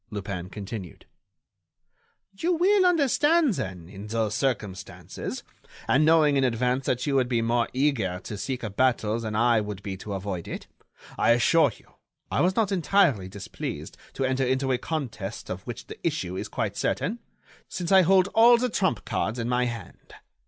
Lupin 0.09 0.49
continued: 0.49 1.05
"You 2.35 2.53
will 2.53 2.87
understand 2.87 3.53
then, 3.53 3.87
in 3.87 4.07
those 4.07 4.33
circumstances, 4.33 5.43
and 5.87 6.03
knowing 6.03 6.37
in 6.37 6.43
advance 6.43 6.87
that 6.87 7.05
you 7.05 7.13
would 7.13 7.29
be 7.29 7.43
more 7.43 7.69
eager 7.71 8.19
to 8.23 8.35
seek 8.35 8.63
a 8.63 8.71
battle 8.71 9.19
than 9.19 9.35
I 9.35 9.61
would 9.61 9.83
be 9.83 9.95
to 9.97 10.13
avoid 10.13 10.47
it, 10.47 10.65
I 11.19 11.33
assure 11.33 11.71
you 11.77 11.85
I 12.31 12.41
was 12.41 12.55
not 12.55 12.71
entirely 12.71 13.27
displeased 13.29 13.95
to 14.13 14.25
enter 14.25 14.43
into 14.43 14.71
a 14.71 14.79
contest 14.79 15.51
of 15.51 15.61
which 15.67 15.85
the 15.85 15.99
issue 16.01 16.35
is 16.35 16.47
quite 16.47 16.75
certain, 16.75 17.19
since 17.69 17.91
I 17.91 18.01
hold 18.01 18.27
all 18.29 18.57
the 18.57 18.69
trump 18.69 19.05
cards 19.05 19.37
in 19.37 19.47
my 19.47 19.65
hand. 19.65 20.15